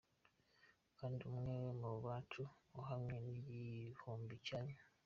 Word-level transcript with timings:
Kandi 0.99 1.21
umwe 1.31 1.55
mubacu 1.79 2.41
ahwanye 2.75 3.15
n’igihumbi 3.25 4.35
cyanyu. 4.47 4.79